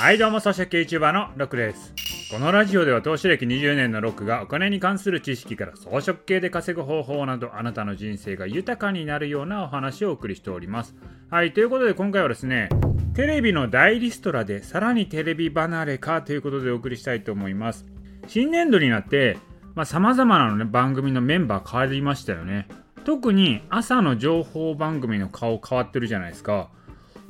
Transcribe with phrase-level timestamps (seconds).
[0.00, 1.92] はいどうも、ソシャゲ YouTuber のロックです。
[2.30, 10.96] このラジオでは投資歴20年のロックがお金に関する知識から装飾系で稼ぐ方法などあなたの人生が豊かになるようなお話をお送りしております。
[11.30, 12.70] はい、ということで今回はですね、
[13.12, 17.84] テレビの大リストラでさらにテレビ離れかということでお送りしたいと思います。
[18.26, 19.36] 新年度になって、
[19.74, 22.68] まあ、様々なの、ね、番組のメンバー変わりましたよね。
[23.04, 26.70] 特に朝の情報番組の顔変わってるじゃないですか。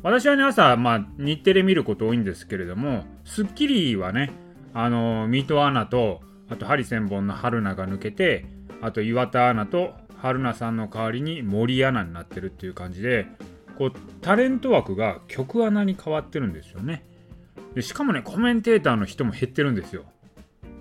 [0.03, 4.33] 私はね、朝、まあ、日テレ見ること多いんですけれども、スッキリはね、
[4.73, 8.47] あの、水戸アナと、あと、ハリセンボンの春菜が抜けて、
[8.81, 13.27] あと、岩田アナと春菜さんの代わりに森アナになってるっていう感じで、
[13.77, 17.05] こう、タレント枠が曲アナに変わってるんですよね。
[17.75, 20.05] でしかもね、コメンテーターの人も減ってるんですよ。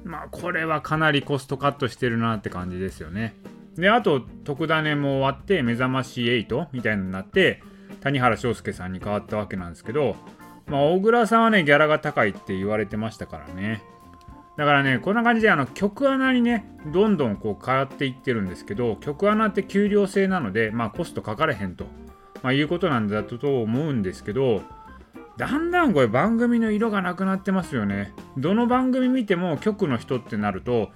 [0.05, 3.35] まあ、これはかなりコストカットしてるなって感じですよね。
[3.75, 7.61] で、あと、特ダネも終わって、目覚まし8みたいになって、
[8.01, 10.15] 谷原章介さんに変わったわけなんですけど、
[10.67, 13.81] まあ、小倉さんはね、ギャラが高いって言われてましたからね。
[14.57, 21.85] だからね、こんな感じであの曲穴にね、どんどんこう変わっていってるんですけど、曲穴って給料制なので、まあコストかかれへんと、
[22.43, 24.61] まあ、いうことなんだと思うんですけど、
[25.37, 28.13] だんだんこれ番組の色がなくなってますよね。
[28.37, 30.89] どの番組見ても局の人ってなると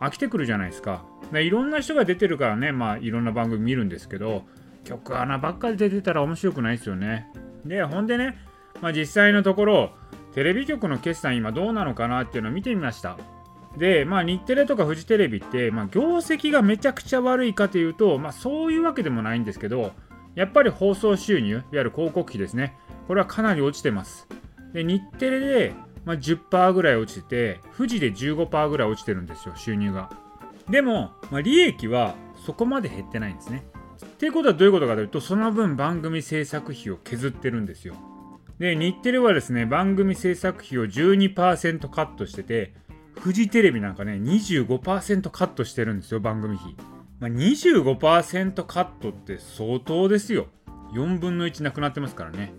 [0.00, 1.04] 飽きてくるじゃないですか。
[1.34, 4.44] いろんな人が出てるからね、まあいろんな番組見るんですけど、
[4.84, 7.28] 曲穴ばっかり出てたら面白くないですよね。
[7.64, 8.38] で、ほんでね、
[8.80, 9.90] まあ、実際のところ、
[10.34, 13.18] テレビ局の決算今どうなのかなっていうのを見てみました。
[13.76, 19.92] で、まあ、日テレとかフジテレビって、まあ、業績がめちゃくちゃ悪いかというと、まあ、そういうわけでもないんですけど、
[20.34, 24.28] やっぱり放送収入、いわゆる広告費ですね、これはかなり落ちてます。
[24.72, 30.10] で、日テレで、まあ、10%ぐらい落ちてて、富士で15%ぐらい落ちてるんですよ、収入が。
[30.68, 32.14] でも、まあ、利益は
[32.46, 33.64] そこまで減ってないんですね。
[34.20, 37.94] っていうことはどういうことかというと、その分番組制作費を削ってるんですよ。
[38.58, 42.74] で、日テレはですね、番組制作費を12%カットしてて、
[43.18, 46.76] フジテレビなんかね、25%カットしてるんですよ、番組費。
[47.18, 50.48] まあ、25%カットって相当ですよ。
[50.92, 52.52] 4分の1なくなってますからね。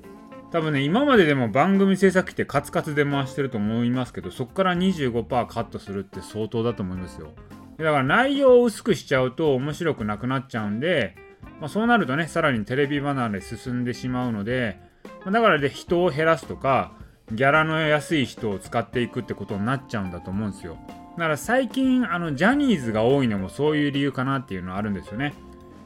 [0.52, 7.34] 多分ね、今まででも番組制作費ってカツカツで回してると思いますけど、そこから25%カットするって相当だと思いますよ。
[7.78, 14.79] だから内容を薄くしちゃうと面白くなくなっちゃうんで、まあ、そうなるとね、さらにテレビ離れ進んでしまうので、
[15.24, 16.94] まあ、だからで人を減らすとか、
[17.31, 20.78] ギャラの安い人を使っていくってことになっちゃうんだと思うんですよ。
[21.18, 25.34] だから最近、あの、ジャニーズが多いのもそういう理由かなっていうのはあるんですよね。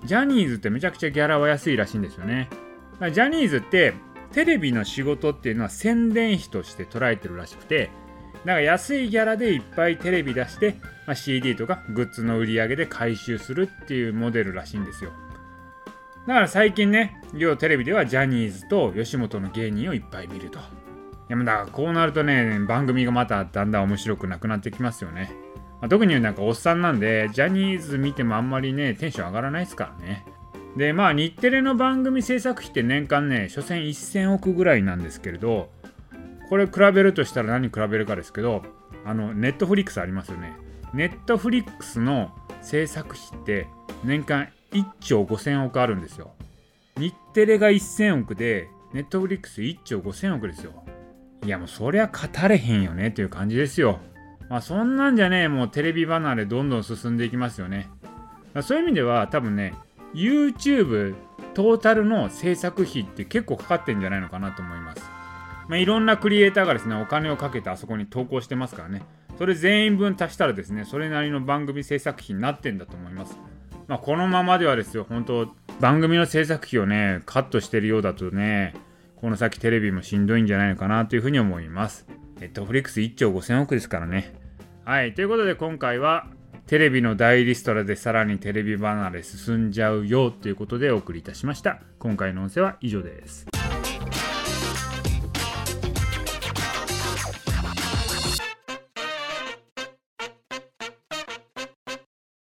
[0.06, 2.48] ジャニーズってめちゃくちゃギャラは安いらしいんですよね。
[2.94, 3.94] だからジャニーズって
[4.32, 7.90] テレビの仕事っていうのは宣伝費として捉えてるらしくて、
[8.46, 10.76] だから安いギャラでいっぱいテレビ出して、
[11.08, 15.12] まあ、CD とかグッズの売り上げで回収するっていうモデルらしいんですよ。
[16.28, 20.58] だから最近ね、両テレビではジャニーズと吉本の芸人をいっぱい見ると。
[20.58, 20.62] い
[21.30, 25.32] や、だからこうなるとね、番組がまただんだん面白くなくなってきますよね。
[25.82, 30.26] まあ、特になんかおっさんなんで、ジャニーズ見てもあんまりね、テンション上がらないですからね。
[30.76, 35.70] で、まあ日テレの番組制作費って年間ね、所詮1000億ぐらいなんですけれど、
[36.50, 38.64] これ比べるとしたら何比べるかですけど、
[39.04, 40.54] あの、ネットフリックスありますよね。
[40.94, 42.32] ネットフリックスの
[42.62, 43.68] 制作費って
[44.04, 46.34] 年間1兆5000億あるんですよ。
[46.98, 50.84] 日テレが1000億で、ネットフリックス1兆5000億ですよ。
[51.44, 54.00] いやもうそりゃ語れへんよねっていう感じですよ。
[54.50, 57.90] まあそんなんじゃね、もうテレビ離れどんどん進んでいきますよね。
[58.62, 59.74] そういう意味では多分ね、
[60.14, 61.16] YouTube
[61.54, 65.02] トータルの制作費って結構かかってんじゃないのかなと思います。
[65.68, 69.02] まあ、いろんなクリエイターがですね、お金をかけてあそこに投稿してますからね。
[69.38, 73.38] それ全員分足したらですね、それなりの番組制作費になってんだと思います。
[73.88, 78.74] まあ、このままではですよ、本当番組の制作費をね、カットしてるようだとね、
[79.18, 82.08] この先テレビもしんどいんじゃないのかなというふうに思います。
[82.40, 84.34] ネットフリックス1兆5000億ですからね。
[84.84, 86.28] はい、ということで今回は、
[86.68, 91.80] テレビの大リストラでさらにテレビ離れ進んじゃうよということでお送りいたしました。
[92.00, 93.55] 今回の音声は以上です。